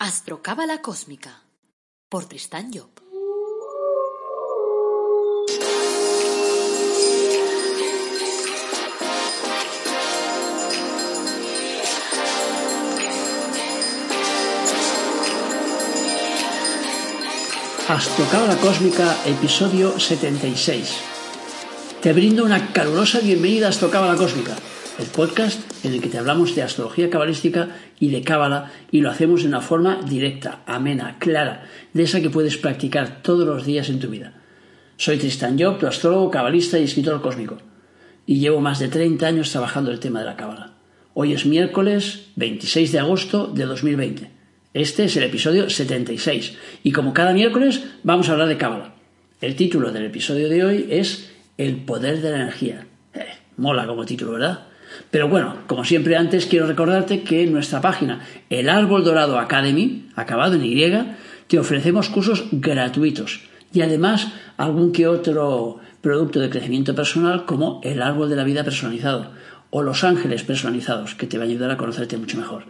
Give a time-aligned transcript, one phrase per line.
[0.00, 1.42] Astrocábala Cósmica
[2.08, 2.88] por Tristán Job.
[17.88, 20.94] Astrocábala Cósmica, episodio 76.
[22.00, 24.54] Te brindo una calurosa bienvenida a Astrocábala Cósmica,
[24.98, 27.68] el podcast en el que te hablamos de astrología cabalística
[28.00, 32.30] y de cábala y lo hacemos de una forma directa, amena, clara, de esa que
[32.30, 34.34] puedes practicar todos los días en tu vida.
[34.96, 37.58] Soy Tristan Job, tu astrólogo, cabalista y escritor cósmico,
[38.26, 40.72] y llevo más de 30 años trabajando el tema de la cábala.
[41.14, 44.30] Hoy es miércoles 26 de agosto de 2020.
[44.74, 48.94] Este es el episodio 76 y como cada miércoles vamos a hablar de cábala.
[49.40, 52.86] El título del episodio de hoy es El poder de la energía.
[53.14, 53.26] Eh,
[53.56, 54.66] mola como título, ¿verdad?
[55.10, 58.20] Pero bueno, como siempre antes quiero recordarte que en nuestra página
[58.50, 60.78] El Árbol Dorado Academy, acabado en Y,
[61.46, 63.40] te ofrecemos cursos gratuitos
[63.72, 68.64] y además algún que otro producto de crecimiento personal como el Árbol de la Vida
[68.64, 69.32] personalizado
[69.70, 72.64] o Los Ángeles personalizados, que te va a ayudar a conocerte mucho mejor.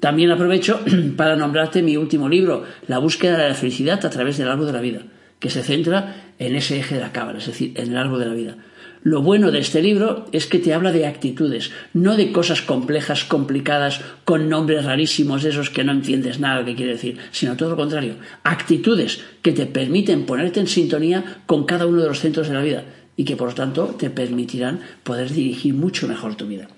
[0.00, 0.80] También aprovecho
[1.16, 4.72] para nombrarte mi último libro, La búsqueda de la felicidad a través del árbol de
[4.72, 5.02] la vida,
[5.38, 8.26] que se centra en ese eje de la cábala, es decir, en el árbol de
[8.26, 8.56] la vida.
[9.04, 13.24] Lo bueno de este libro es que te habla de actitudes, no de cosas complejas,
[13.24, 17.76] complicadas, con nombres rarísimos esos que no entiendes nada que quiere decir, sino todo lo
[17.76, 22.54] contrario, actitudes que te permiten ponerte en sintonía con cada uno de los centros de
[22.54, 22.84] la vida
[23.16, 26.68] y que por lo tanto te permitirán poder dirigir mucho mejor tu vida.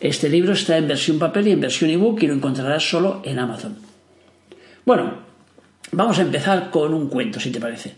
[0.00, 3.38] Este libro está en versión papel y en versión ebook y lo encontrarás solo en
[3.38, 3.76] Amazon.
[4.84, 5.12] Bueno,
[5.92, 7.94] vamos a empezar con un cuento, si te parece.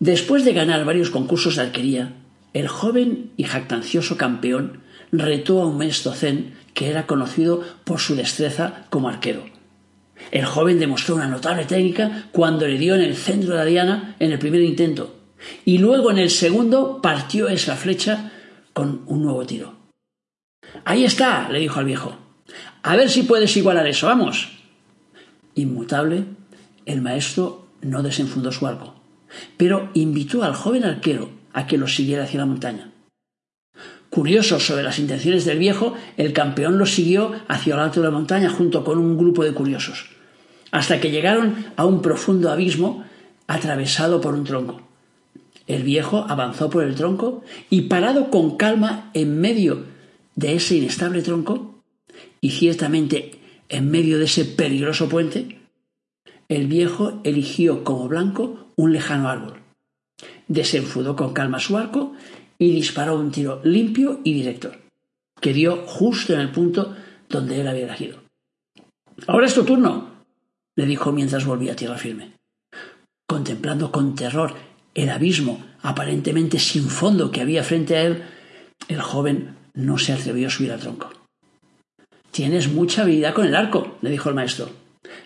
[0.00, 2.14] Después de ganar varios concursos de arquería,
[2.54, 4.80] el joven y jactancioso campeón
[5.12, 9.44] retó a un maestro zen que era conocido por su destreza como arquero.
[10.30, 14.16] El joven demostró una notable técnica cuando le dio en el centro de la diana
[14.18, 15.16] en el primer intento
[15.66, 18.32] y luego en el segundo partió esa flecha
[18.72, 19.74] con un nuevo tiro.
[20.86, 22.16] Ahí está, le dijo al viejo.
[22.82, 24.48] A ver si puedes igualar eso, vamos.
[25.56, 26.24] Inmutable,
[26.86, 28.99] el maestro no desenfundó su arco
[29.56, 32.90] pero invitó al joven arquero a que lo siguiera hacia la montaña.
[34.10, 38.12] Curioso sobre las intenciones del viejo, el campeón lo siguió hacia el alto de la
[38.12, 40.06] montaña junto con un grupo de curiosos,
[40.72, 43.04] hasta que llegaron a un profundo abismo
[43.46, 44.80] atravesado por un tronco.
[45.68, 49.84] El viejo avanzó por el tronco y parado con calma en medio
[50.34, 51.80] de ese inestable tronco,
[52.40, 55.60] y ciertamente en medio de ese peligroso puente,
[56.48, 59.60] el viejo eligió como blanco un lejano árbol.
[60.48, 62.14] Desenfudó con calma su arco
[62.58, 64.72] y disparó un tiro limpio y directo,
[65.40, 66.96] que dio justo en el punto
[67.28, 68.22] donde él había elegido.
[69.26, 70.24] Ahora es tu turno,
[70.76, 72.32] le dijo mientras volvía a tierra firme.
[73.28, 74.54] Contemplando con terror
[74.94, 78.22] el abismo aparentemente sin fondo que había frente a él,
[78.88, 81.10] el joven no se atrevió a subir al tronco.
[82.30, 84.70] Tienes mucha habilidad con el arco, le dijo el maestro,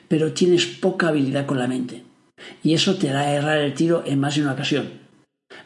[0.08, 2.02] pero tienes poca habilidad con la mente
[2.62, 5.04] y eso te hará errar el tiro en más de una ocasión.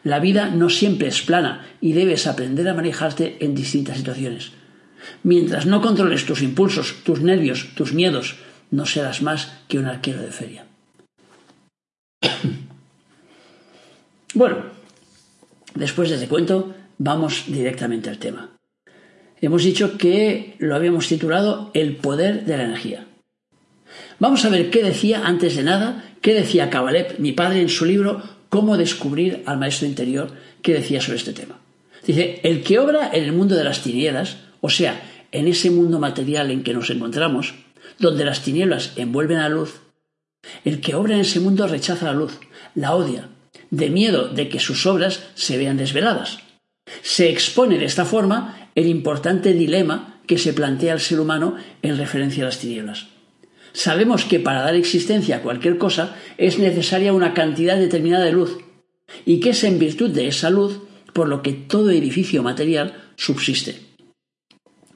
[0.03, 4.51] La vida no siempre es plana y debes aprender a manejarte en distintas situaciones.
[5.23, 8.37] Mientras no controles tus impulsos, tus nervios, tus miedos,
[8.71, 10.65] no serás más que un arquero de feria.
[14.33, 14.57] bueno,
[15.75, 18.51] después de este cuento, vamos directamente al tema.
[19.41, 23.05] Hemos dicho que lo habíamos titulado El poder de la energía.
[24.19, 27.85] Vamos a ver qué decía antes de nada ¿Qué decía Kabalep, mi padre, en su
[27.85, 30.31] libro Cómo descubrir al maestro interior?
[30.61, 31.59] ¿Qué decía sobre este tema?
[32.05, 35.99] Dice, el que obra en el mundo de las tinieblas, o sea, en ese mundo
[35.99, 37.53] material en que nos encontramos,
[37.99, 39.81] donde las tinieblas envuelven a la luz,
[40.65, 42.39] el que obra en ese mundo rechaza la luz,
[42.73, 43.29] la odia,
[43.69, 46.39] de miedo de que sus obras se vean desveladas.
[47.03, 51.97] Se expone de esta forma el importante dilema que se plantea el ser humano en
[51.97, 53.07] referencia a las tinieblas.
[53.79, 58.57] Sabemos que para dar existencia a cualquier cosa es necesaria una cantidad determinada de luz,
[59.25, 60.81] y que es en virtud de esa luz
[61.13, 63.79] por lo que todo edificio material subsiste.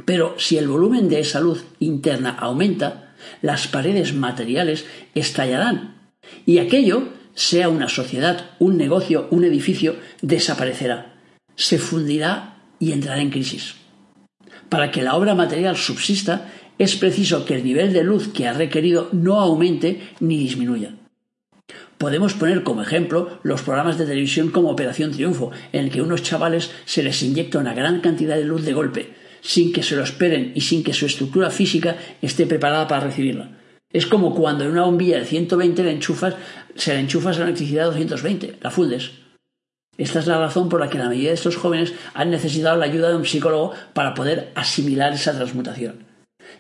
[0.04, 6.12] Pero si el volumen de esa luz interna aumenta, las paredes materiales estallarán,
[6.46, 11.22] y aquello, sea una sociedad, un negocio, un edificio, desaparecerá,
[11.56, 13.76] se fundirá y entrará en crisis.
[14.68, 18.54] Para que la obra material subsista, es preciso que el nivel de luz que ha
[18.54, 20.96] requerido no aumente ni disminuya.
[21.98, 26.24] Podemos poner como ejemplo los programas de televisión como Operación Triunfo, en el que unos
[26.24, 30.04] chavales se les inyecta una gran cantidad de luz de golpe, sin que se lo
[30.04, 33.58] esperen y sin que su estructura física esté preparada para recibirla.
[33.92, 36.36] Es como cuando en una bombilla de 120 le enchufas,
[36.76, 39.12] se le enchufas la electricidad a 220, la fundes.
[39.98, 42.86] Esta es la razón por la que la mayoría de estos jóvenes han necesitado la
[42.86, 46.13] ayuda de un psicólogo para poder asimilar esa transmutación.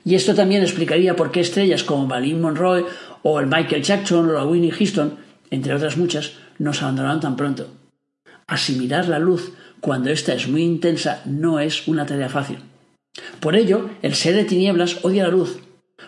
[0.05, 2.85] Y esto también explicaría por qué estrellas como Marilyn Monroe
[3.23, 5.17] o el Michael Jackson o la Winnie Houston,
[5.49, 7.67] entre otras muchas, nos abandonaron tan pronto.
[8.47, 12.57] Asimilar la luz cuando ésta es muy intensa no es una tarea fácil.
[13.39, 15.59] Por ello, el ser de tinieblas odia la luz,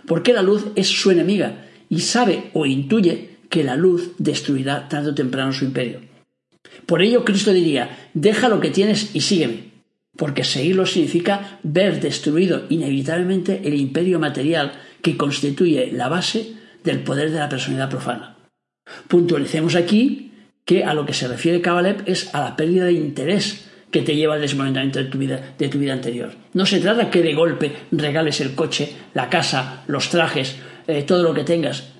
[0.07, 5.11] porque la luz es su enemiga y sabe o intuye que la luz destruirá tarde
[5.11, 6.01] o temprano su imperio.
[6.85, 9.71] Por ello Cristo diría, deja lo que tienes y sígueme,
[10.15, 16.53] porque seguirlo significa ver destruido inevitablemente el imperio material que constituye la base
[16.83, 18.37] del poder de la personalidad profana.
[19.07, 20.31] Puntualicemos aquí
[20.63, 24.15] que a lo que se refiere Kabalev es a la pérdida de interés que te
[24.15, 26.33] lleva al desmoronamiento de tu vida, de tu vida anterior.
[26.53, 30.57] No se trata que de golpe regales el coche, la casa, los trajes,
[30.87, 31.91] eh, todo lo que tengas,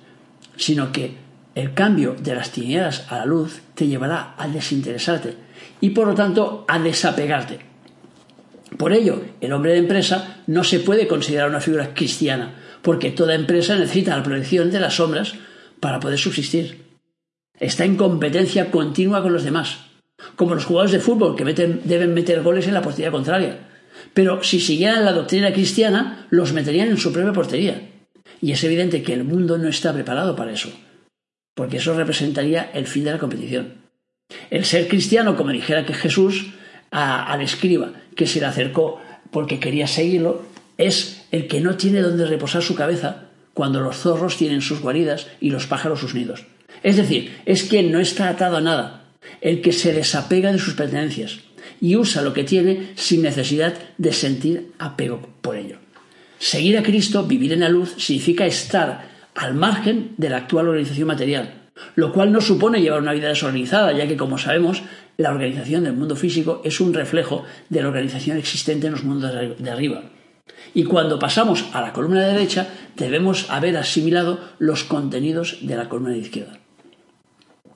[0.58, 1.16] sino que
[1.54, 5.36] el cambio de las tinieblas a la luz te llevará a desinteresarte
[5.80, 7.75] y por lo tanto a desapegarte.
[8.78, 13.36] Por ello, el hombre de empresa no se puede considerar una figura cristiana, porque toda
[13.36, 15.36] empresa necesita la protección de las sombras
[15.80, 16.84] para poder subsistir.
[17.60, 19.78] Está en competencia continua con los demás,
[20.36, 23.60] como los jugadores de fútbol que deben meter goles en la portería contraria.
[24.14, 27.90] Pero si siguieran la doctrina cristiana, los meterían en su propia portería.
[28.42, 30.70] Y es evidente que el mundo no está preparado para eso
[31.56, 33.74] porque eso representaría el fin de la competición.
[34.50, 36.52] El ser cristiano, como dijera que Jesús
[36.92, 39.00] al escriba que se le acercó
[39.32, 40.44] porque quería seguirlo,
[40.78, 45.28] es el que no tiene donde reposar su cabeza cuando los zorros tienen sus guaridas
[45.40, 46.46] y los pájaros sus nidos.
[46.84, 49.06] Es decir, es quien no está atado a nada,
[49.42, 51.40] el que se desapega de sus pertenencias
[51.82, 55.78] y usa lo que tiene sin necesidad de sentir apego por ello.
[56.40, 61.08] Seguir a Cristo, vivir en la luz, significa estar al margen de la actual organización
[61.08, 61.65] material,
[61.96, 64.84] lo cual no supone llevar una vida desorganizada, ya que, como sabemos,
[65.18, 69.34] la organización del mundo físico es un reflejo de la organización existente en los mundos
[69.58, 70.04] de arriba.
[70.74, 76.12] Y cuando pasamos a la columna derecha, debemos haber asimilado los contenidos de la columna
[76.12, 76.60] de izquierda.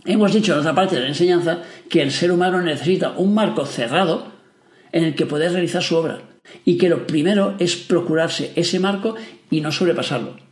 [0.06, 3.66] Hemos dicho en otra parte de la enseñanza que el ser humano necesita un marco
[3.66, 4.32] cerrado
[4.92, 6.22] en el que poder realizar su obra
[6.66, 9.16] y que lo primero es procurarse ese marco
[9.52, 10.49] y no sobrepasarlo.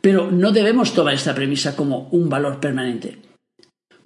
[0.00, 3.18] Pero no debemos tomar esta premisa como un valor permanente.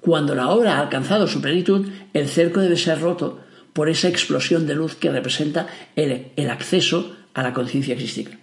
[0.01, 3.41] Cuando la obra ha alcanzado su plenitud, el cerco debe ser roto
[3.73, 8.39] por esa explosión de luz que representa el, acceso a la conciencia crística.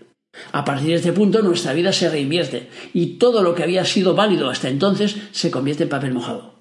[0.52, 4.16] A partir de este punto nuestra vida se reinvierte y todo lo que había sido
[4.16, 6.56] válido hasta entonces se convierte en papel mojado.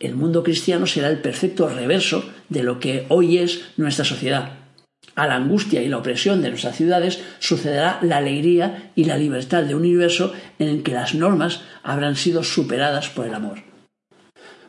[0.00, 4.61] El mundo cristiano será el perfecto reverso de lo que hoy es nuestra sociedad,
[5.14, 9.62] a la angustia y la opresión de nuestras ciudades sucederá la alegría y la libertad
[9.62, 13.58] de un universo en el que las normas habrán sido superadas por el amor.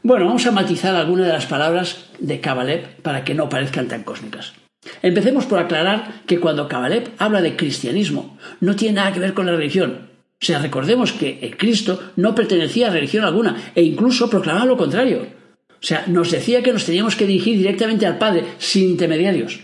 [0.01, 4.03] Bueno, vamos a matizar algunas de las palabras de Kabalev para que no parezcan tan
[4.03, 4.53] cósmicas.
[5.01, 9.45] Empecemos por aclarar que cuando Kabalev habla de cristianismo no tiene nada que ver con
[9.45, 10.09] la religión.
[10.41, 14.75] O sea, recordemos que el Cristo no pertenecía a religión alguna e incluso proclamaba lo
[14.75, 15.25] contrario.
[15.69, 19.61] O sea, nos decía que nos teníamos que dirigir directamente al Padre sin intermediarios.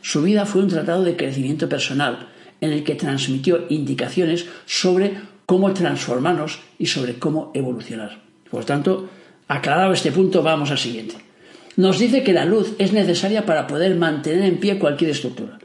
[0.00, 2.28] Su vida fue un tratado de crecimiento personal,
[2.60, 5.14] en el que transmitió indicaciones sobre
[5.46, 8.22] cómo transformarnos y sobre cómo evolucionar.
[8.50, 9.08] Por tanto,
[9.48, 11.16] aclarado este punto, vamos al siguiente.
[11.76, 15.58] Nos dice que la luz es necesaria para poder mantener en pie cualquier estructura.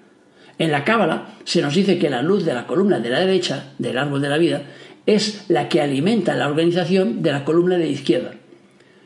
[0.58, 3.72] En la Cábala se nos dice que la luz de la columna de la derecha,
[3.80, 4.64] del árbol de la vida,
[5.06, 8.34] es la que alimenta la organización de la columna de la izquierda.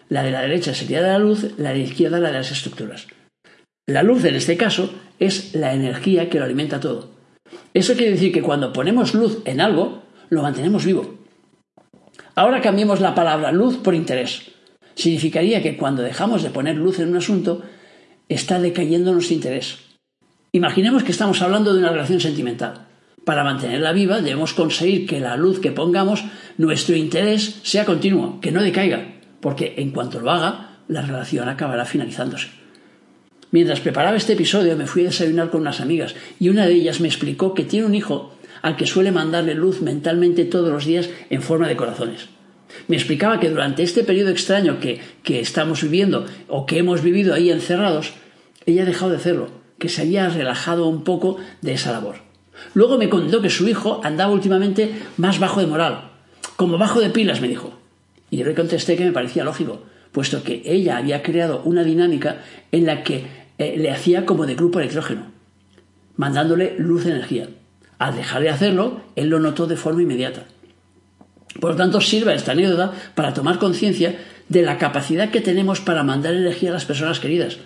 [0.10, 2.52] La de la derecha sería de la luz, la de la izquierda la de las
[2.52, 3.08] estructuras.
[3.88, 7.10] La luz, en este caso, es la energía que lo alimenta todo.
[7.74, 11.16] Eso quiere decir que cuando ponemos luz en algo, lo mantenemos vivo.
[12.36, 14.52] Ahora cambiemos la palabra luz por interés.
[14.96, 17.64] Significaría que cuando dejamos de poner luz en un asunto,
[18.30, 19.78] está decayendo nuestro interés.
[20.52, 22.88] Imaginemos que estamos hablando de una relación sentimental.
[23.26, 26.24] Para mantenerla viva debemos conseguir que la luz que pongamos,
[26.58, 31.86] nuestro interés, sea continuo, que no decaiga, porque en cuanto lo haga, la relación acabará
[31.86, 32.65] finalizándose.
[33.52, 37.00] Mientras preparaba este episodio me fui a desayunar con unas amigas y una de ellas
[37.00, 41.10] me explicó que tiene un hijo al que suele mandarle luz mentalmente todos los días
[41.30, 42.30] en forma de corazones.
[42.88, 47.34] Me explicaba que durante este periodo extraño que, que estamos viviendo o que hemos vivido
[47.34, 48.14] ahí encerrados,
[48.66, 52.16] ella ha dejado de hacerlo, que se había relajado un poco de esa labor.
[52.74, 56.10] Luego me contó que su hijo andaba últimamente más bajo de moral,
[56.56, 57.74] como bajo de pilas, me dijo.
[58.32, 59.84] Y yo le contesté que me parecía lógico,
[60.16, 62.38] puesto que ella había creado una dinámica
[62.72, 63.26] en la que
[63.58, 65.24] eh, le hacía como de grupo electrógeno.
[66.16, 67.50] mandándole luz de energía.
[68.00, 70.46] Al dejar de hacerlo, él lo notó de forma inmediata.
[71.60, 74.18] Por lo tanto, sirva esta anécdota para tomar conciencia
[74.48, 77.58] de la capacidad que tenemos para mandar energía a las personas queridas.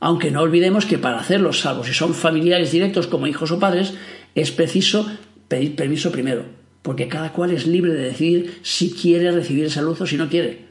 [0.00, 3.94] Aunque no olvidemos que para hacerlo, salvo si son familiares directos como hijos o padres,
[4.34, 5.06] es preciso
[5.46, 6.46] pedir permiso primero,
[6.82, 10.28] porque cada cual es libre de decidir si quiere recibir esa luz o si no
[10.28, 10.63] quiere.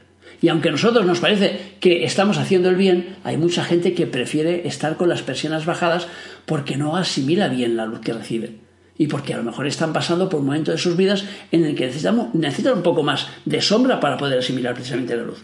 [0.44, 4.06] Y aunque a nosotros nos parece que estamos haciendo el bien, hay mucha gente que
[4.06, 6.06] prefiere estar con las persianas bajadas
[6.44, 8.56] porque no asimila bien la luz que recibe.
[8.98, 11.74] Y porque a lo mejor están pasando por un momento de sus vidas en el
[11.74, 15.42] que necesitan un poco más de sombra para poder asimilar precisamente la luz.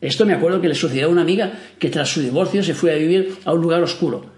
[0.00, 2.94] Esto me acuerdo que le sucedió a una amiga que tras su divorcio se fue
[2.94, 4.30] a vivir a un lugar oscuro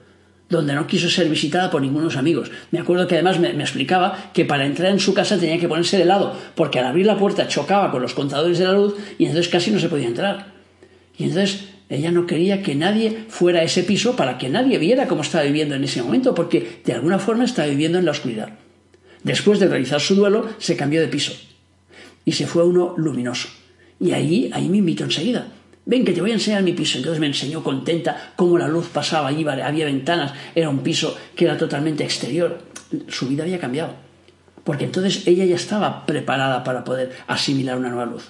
[0.48, 2.50] donde no quiso ser visitada por ningunos amigos.
[2.70, 5.98] Me acuerdo que además me, explicaba que para entrar en su casa tenía que ponerse
[5.98, 9.26] de lado, porque al abrir la puerta chocaba con los contadores de la luz y
[9.26, 10.52] entonces casi no se podía entrar.
[11.16, 15.06] Y entonces ella no quería que nadie fuera a ese piso para que nadie viera
[15.06, 18.50] cómo estaba viviendo en ese momento, porque de alguna forma estaba viviendo en la oscuridad.
[19.22, 21.32] Después de realizar su duelo, se cambió de piso
[22.24, 23.48] y se fue a uno luminoso.
[24.00, 25.48] Y ahí, ahí me invitó enseguida
[25.86, 26.98] ven que te voy a enseñar mi piso.
[26.98, 31.44] Entonces me enseñó contenta cómo la luz pasaba allí, había ventanas, era un piso que
[31.44, 32.58] era totalmente exterior.
[33.08, 33.94] Su vida había cambiado,
[34.62, 38.28] porque entonces ella ya estaba preparada para poder asimilar una nueva luz.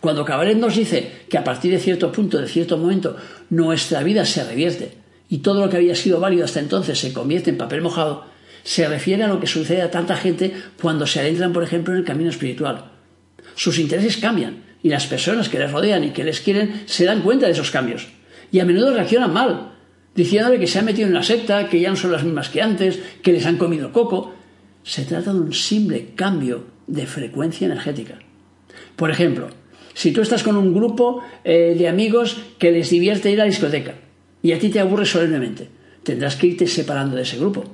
[0.00, 3.16] Cuando Cabaret nos dice que a partir de cierto punto, de cierto momento,
[3.50, 7.50] nuestra vida se revierte y todo lo que había sido válido hasta entonces se convierte
[7.50, 8.26] en papel mojado,
[8.62, 12.00] se refiere a lo que sucede a tanta gente cuando se adentran, por ejemplo, en
[12.00, 12.92] el camino espiritual.
[13.54, 17.22] Sus intereses cambian, y las personas que les rodean y que les quieren se dan
[17.22, 18.08] cuenta de esos cambios.
[18.52, 19.72] Y a menudo reaccionan mal,
[20.14, 22.60] diciéndole que se han metido en la secta, que ya no son las mismas que
[22.60, 24.34] antes, que les han comido coco.
[24.82, 28.18] Se trata de un simple cambio de frecuencia energética.
[28.94, 29.48] Por ejemplo,
[29.94, 33.50] si tú estás con un grupo eh, de amigos que les divierte ir a la
[33.50, 33.94] discoteca
[34.42, 35.70] y a ti te aburre solemnemente,
[36.02, 37.64] tendrás que irte separando de ese grupo.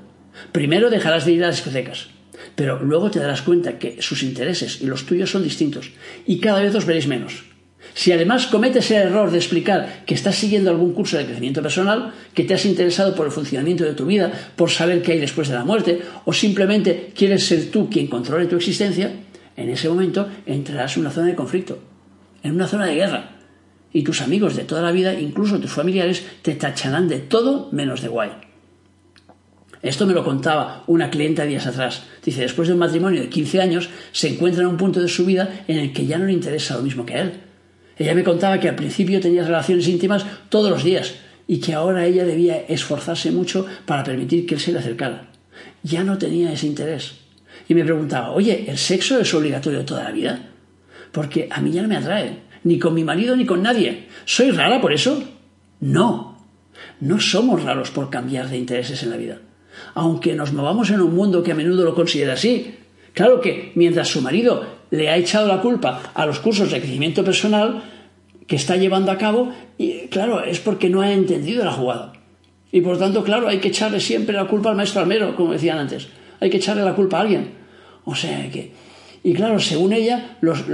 [0.53, 2.11] Primero dejarás de ir a las discotecas,
[2.55, 5.91] pero luego te darás cuenta que sus intereses y los tuyos son distintos
[6.27, 7.45] y cada vez os veréis menos.
[7.95, 12.13] Si además cometes el error de explicar que estás siguiendo algún curso de crecimiento personal,
[12.35, 15.49] que te has interesado por el funcionamiento de tu vida, por saber qué hay después
[15.49, 19.13] de la muerte, o simplemente quieres ser tú quien controle tu existencia,
[19.57, 21.79] en ese momento entrarás en una zona de conflicto,
[22.43, 23.37] en una zona de guerra.
[23.93, 28.03] Y tus amigos de toda la vida, incluso tus familiares, te tacharán de todo menos
[28.03, 28.50] de guay.
[29.83, 32.03] Esto me lo contaba una clienta días atrás.
[32.23, 35.25] Dice, después de un matrimonio de 15 años, se encuentra en un punto de su
[35.25, 37.33] vida en el que ya no le interesa lo mismo que a él.
[37.97, 41.15] Ella me contaba que al principio tenía relaciones íntimas todos los días
[41.47, 45.31] y que ahora ella debía esforzarse mucho para permitir que él se le acercara.
[45.83, 47.15] Ya no tenía ese interés.
[47.67, 50.41] Y me preguntaba, oye, ¿el sexo es obligatorio toda la vida?
[51.11, 54.09] Porque a mí ya no me atrae, ni con mi marido ni con nadie.
[54.27, 55.23] ¿Soy rara por eso?
[55.81, 56.39] No.
[57.01, 59.41] No somos raros por cambiar de intereses en la vida
[59.95, 62.77] aunque nos movamos en un mundo que a menudo lo considera así.
[63.15, 67.25] Claro que mientras su marido le ha echado la culpa a los cursos de crecimiento
[67.25, 67.83] personal
[68.47, 72.13] que está llevando a cabo, y claro, es porque no ha entendido la jugada.
[72.73, 75.79] Y por tanto, claro, hay que echarle siempre la culpa al maestro almero, como decían
[75.79, 76.09] antes.
[76.41, 77.53] Hay que echarle la culpa a alguien.
[78.05, 78.73] O sea que.
[79.23, 80.65] Y claro, según ella, los,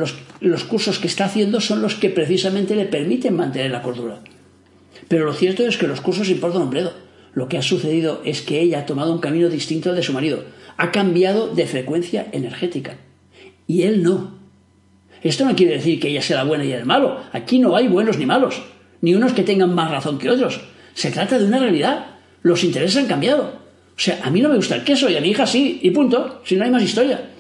[0.41, 4.21] los cursos que está haciendo son los que precisamente le permiten mantener la cordura.
[5.09, 7.06] Pero lo cierto es que los cursos importan un bledo
[7.37, 10.15] lo que ha sucedido es que ella ha tomado un camino distinto al de su
[10.15, 10.43] marido.
[10.79, 12.97] Ha cambiado de frecuencia energética.
[13.67, 14.39] Y él no.
[15.23, 17.21] Esto no quiere decir que ella sea la buena y el malo.
[17.33, 18.63] Aquí no hay buenos ni malos,
[19.03, 20.63] ni unos que tengan más razón que otros.
[20.95, 22.07] Se trata de una realidad.
[22.41, 23.43] Los intereses han cambiado.
[23.95, 25.91] O sea, a mí no me gusta el queso y a mi hija sí, y
[25.91, 26.41] punto.
[26.43, 27.33] Si no hay más historia.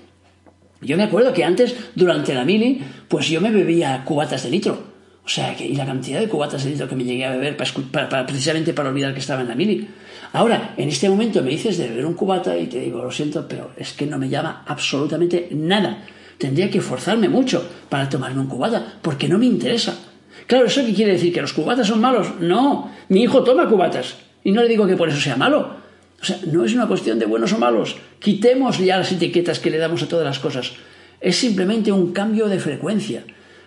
[0.83, 4.96] Yo me acuerdo que antes, durante la mili, pues yo me bebía cubatas de litro.
[5.27, 7.57] O sea, que, y la cantidad de cubatas de litro que me llegué a beber
[7.91, 9.89] para, precisamente para olvidar que estaba en la mili.
[10.33, 13.49] Ahora, en este momento me dices de beber un cubata y te digo, lo siento,
[13.49, 16.05] pero es que no me llama absolutamente nada.
[16.39, 19.99] Tendría que forzarme mucho para tomarme un cubata, porque no me interesa.
[20.47, 21.33] Claro, ¿eso qué quiere decir?
[21.33, 22.29] ¿Que los cubatas son malos?
[22.39, 24.19] No, mi hijo toma cubatas.
[24.45, 25.75] Y no le digo que por eso sea malo.
[26.21, 27.97] O sea, no es una cuestión de buenos o malos.
[28.21, 30.75] Quitemos ya las etiquetas que le damos a todas las cosas.
[31.21, 33.25] Es simplemente un cambio de frecuencia.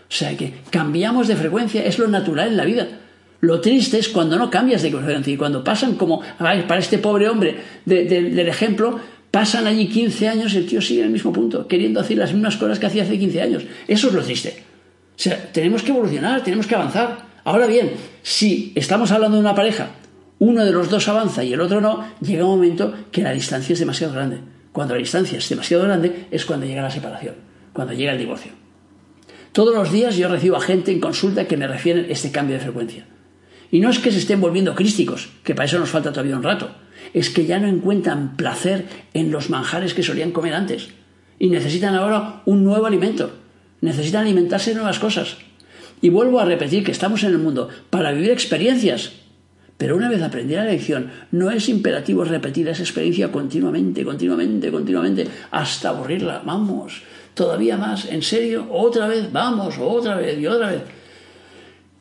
[0.10, 2.88] O sea que cambiamos de frecuencia, es lo natural en la vida.
[3.42, 7.30] Lo triste es cuando no cambias de frecuencia y cuando pasan como para este pobre
[7.30, 9.00] hombre del ejemplo,
[9.32, 12.58] pasan allí 15 años el tío sigue en el mismo punto, queriendo hacer las mismas
[12.58, 13.64] cosas que hacía hace 15 años.
[13.88, 14.64] Eso es lo triste.
[15.16, 17.20] O sea, tenemos que evolucionar, tenemos que avanzar.
[17.44, 17.92] Ahora bien,
[18.24, 19.92] si estamos hablando de una pareja,
[20.40, 23.74] uno de los dos avanza y el otro no, llega un momento que la distancia
[23.74, 24.40] es demasiado grande.
[24.72, 27.36] Cuando la distancia es demasiado grande es cuando llega la separación,
[27.74, 28.69] cuando llega el divorcio.
[29.52, 32.62] Todos los días yo recibo a gente en consulta que me refieren este cambio de
[32.62, 33.06] frecuencia.
[33.72, 36.44] Y no es que se estén volviendo crísticos, que para eso nos falta todavía un
[36.44, 36.70] rato.
[37.14, 40.90] es que ya no encuentran placer en los manjares que solían comer antes
[41.40, 43.32] y necesitan ahora un nuevo alimento,
[43.82, 45.38] necesitan alimentarse de nuevas cosas.
[46.02, 49.14] Y vuelvo a repetir que estamos en el mundo para vivir experiencias,
[49.78, 55.28] pero una vez aprendida la lección, no es imperativo repetir esa experiencia continuamente, continuamente, continuamente,
[55.52, 56.42] hasta aburrirla.
[56.46, 57.02] Vamos,
[57.34, 60.82] todavía más, en serio, otra vez, vamos, otra vez y otra vez.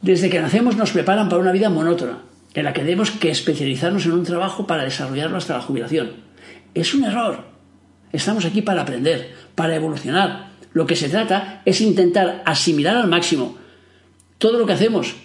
[0.02, 2.18] Desde que nacemos nos preparan para una vida monótona,
[2.54, 6.12] en la que tenemos que especializarnos en un trabajo para desarrollarlo hasta la jubilación.
[6.75, 7.44] Es un error.
[8.12, 10.49] Estamos aquí para aprender, para evolucionar.
[10.73, 13.56] Lo que se trata es intentar asimilar al máximo
[14.38, 15.16] todo lo que hacemos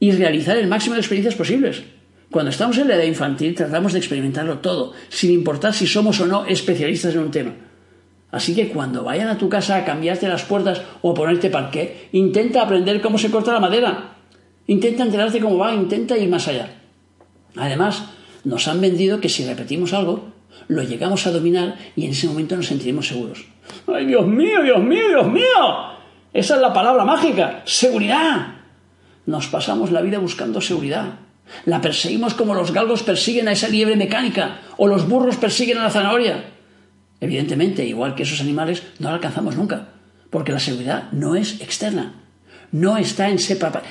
[0.00, 1.82] y realizar el máximo de experiencias posibles.
[2.30, 6.26] Cuando estamos en la edad infantil tratamos de experimentarlo todo, sin importar si somos o
[6.26, 7.52] no especialistas en un tema.
[8.30, 12.08] Así que cuando vayan a tu casa a cambiarte las puertas o a ponerte parqué,
[12.12, 14.16] intenta aprender cómo se corta la madera.
[14.66, 16.68] Intenta enterarte cómo va, intenta ir más allá.
[17.56, 18.04] Además,
[18.44, 20.32] nos han vendido que si repetimos algo,
[20.68, 23.46] lo llegamos a dominar y en ese momento nos sentiremos seguros.
[23.86, 25.96] ¡Ay, Dios mío, Dios mío, Dios mío!
[26.32, 28.54] Esa es la palabra mágica, seguridad.
[29.24, 31.20] Nos pasamos la vida buscando seguridad.
[31.64, 35.84] La perseguimos como los galgos persiguen a esa liebre mecánica o los burros persiguen a
[35.84, 36.55] la zanahoria.
[37.20, 39.88] Evidentemente, igual que esos animales, no la alcanzamos nunca,
[40.30, 42.22] porque la seguridad no es externa.
[42.72, 43.38] No está en,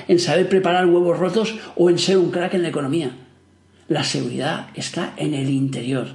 [0.08, 3.16] en saber preparar huevos rotos o en ser un crack en la economía.
[3.88, 6.08] La seguridad está en el interior,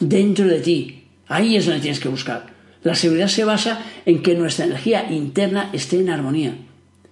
[0.00, 1.04] dentro de ti.
[1.28, 2.54] Ahí es donde tienes que buscar.
[2.82, 6.54] La seguridad se basa en que nuestra energía interna esté en armonía.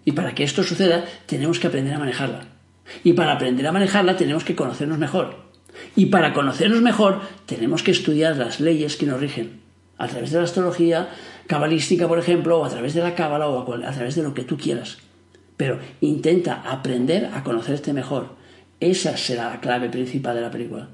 [0.04, 2.46] Y para que esto suceda, tenemos que aprender a manejarla.
[3.02, 5.53] Y para aprender a manejarla, tenemos que conocernos mejor.
[5.96, 9.60] Y para conocernos mejor, tenemos que estudiar las leyes que nos rigen.
[9.98, 11.08] A través de la astrología
[11.46, 14.44] cabalística, por ejemplo, o a través de la cábala, o a través de lo que
[14.44, 14.98] tú quieras.
[15.56, 18.34] Pero intenta aprender a conocerte mejor.
[18.80, 20.88] Esa será la clave principal de la película.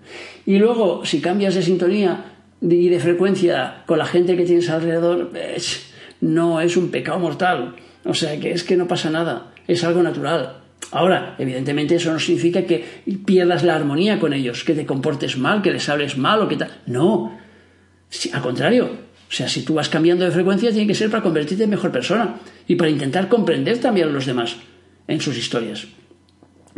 [0.44, 5.30] Y luego, si cambias de sintonía y de frecuencia con la gente que tienes alrededor,
[6.20, 7.76] no es un pecado mortal.
[8.04, 10.59] O sea, que es que no pasa nada, es algo natural.
[10.93, 12.84] Ahora, evidentemente eso no significa que
[13.25, 16.56] pierdas la armonía con ellos, que te comportes mal, que les hables mal o que
[16.56, 16.71] tal.
[16.86, 17.38] No,
[18.32, 19.10] al contrario.
[19.28, 21.93] O sea, si tú vas cambiando de frecuencia, tiene que ser para convertirte en mejor
[21.93, 24.56] persona y para intentar comprender también a los demás
[25.06, 25.86] en sus historias.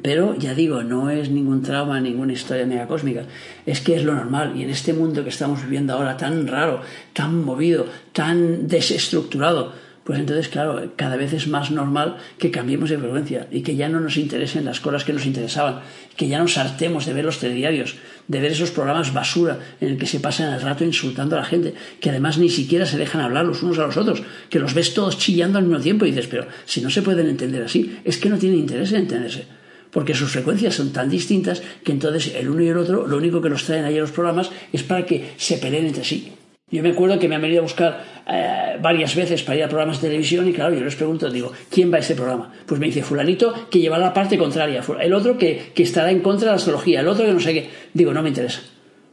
[0.03, 3.25] Pero ya digo, no es ningún trauma, ninguna historia mega cósmica.
[3.65, 4.55] Es que es lo normal.
[4.57, 6.81] Y en este mundo que estamos viviendo ahora tan raro,
[7.13, 9.73] tan movido, tan desestructurado,
[10.05, 13.89] pues entonces, claro, cada vez es más normal que cambiemos de frecuencia y que ya
[13.89, 15.81] no nos interesen las cosas que nos interesaban,
[16.17, 19.99] que ya nos hartemos de ver los telediarios, de ver esos programas basura en el
[19.99, 23.21] que se pasan el rato insultando a la gente, que además ni siquiera se dejan
[23.21, 26.11] hablar los unos a los otros, que los ves todos chillando al mismo tiempo y
[26.11, 29.47] dices, pero si no se pueden entender así, es que no tienen interés en entenderse
[29.93, 33.43] porque sus frecuencias son tan distintas que entonces el uno y el otro lo único
[33.43, 36.33] que nos traen ahí a los programas es para que se peleen entre sí.
[36.73, 39.69] Yo me acuerdo que me han venido a buscar eh, varias veces para ir a
[39.69, 42.51] programas de televisión y claro, yo les pregunto, digo, ¿quién va a ese programa?
[42.65, 46.21] Pues me dice fulanito que lleva la parte contraria, el otro que, que estará en
[46.21, 47.71] contra de la astrología, el otro que no sé qué.
[47.93, 48.63] Digo, no me interesa.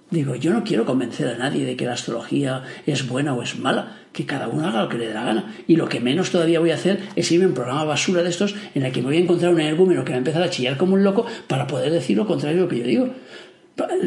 [0.09, 3.59] Digo, yo no quiero convencer a nadie de que la astrología es buena o es
[3.59, 5.53] mala, que cada uno haga lo que le dé la gana.
[5.67, 8.29] Y lo que menos todavía voy a hacer es irme a un programa basura de
[8.29, 10.49] estos en el que me voy a encontrar un energúmeno que va a empezar a
[10.49, 13.09] chillar como un loco para poder decir lo contrario de lo que yo digo.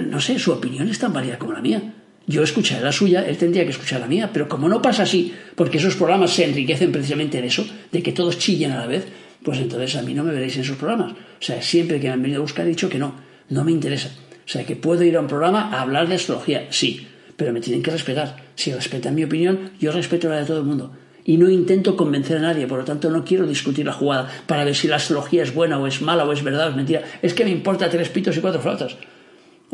[0.08, 1.82] No sé, su opinión es tan válida como la mía.
[2.26, 5.34] Yo escucharé la suya, él tendría que escuchar la mía, pero como no pasa así,
[5.54, 9.06] porque esos programas se enriquecen precisamente en eso, de que todos chillen a la vez,
[9.42, 11.12] pues entonces a mí no me veréis en esos programas.
[11.12, 13.14] O sea, siempre que me han venido a buscar he dicho que no,
[13.48, 14.10] no me interesa.
[14.44, 17.06] O sea, que puedo ir a un programa a hablar de astrología, sí,
[17.36, 18.36] pero me tienen que respetar.
[18.54, 20.92] Si respetan mi opinión, yo respeto la de todo el mundo.
[21.24, 24.64] Y no intento convencer a nadie, por lo tanto no quiero discutir la jugada para
[24.64, 27.02] ver si la astrología es buena o es mala o es verdad o es mentira.
[27.22, 28.96] Es que me importa tres pitos y cuatro flautas.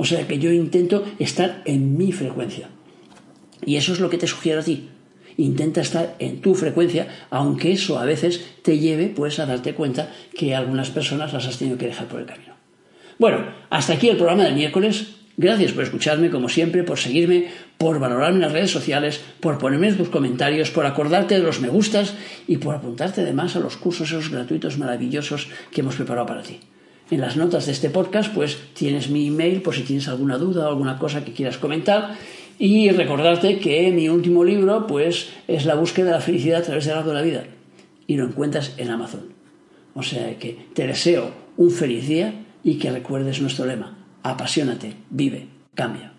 [0.00, 2.68] O sea que yo intento estar en mi frecuencia.
[3.66, 4.90] Y eso es lo que te sugiero a ti.
[5.36, 10.08] Intenta estar en tu frecuencia, aunque eso a veces te lleve pues a darte cuenta
[10.36, 12.54] que algunas personas las has tenido que dejar por el camino.
[13.18, 15.16] Bueno, hasta aquí el programa del miércoles.
[15.36, 19.92] Gracias por escucharme, como siempre, por seguirme, por valorarme en las redes sociales, por ponerme
[19.94, 22.14] tus comentarios, por acordarte de los me gustas
[22.46, 26.60] y por apuntarte además a los cursos esos gratuitos maravillosos que hemos preparado para ti.
[27.10, 30.66] En las notas de este podcast, pues tienes mi email por si tienes alguna duda
[30.66, 32.16] o alguna cosa que quieras comentar.
[32.58, 36.84] Y recordarte que mi último libro, pues, es La búsqueda de la felicidad a través
[36.84, 37.44] del largo de la vida.
[38.06, 39.32] Y lo encuentras en Amazon.
[39.94, 45.48] O sea que te deseo un feliz día y que recuerdes nuestro lema, apasionate, vive,
[45.74, 46.17] cambia.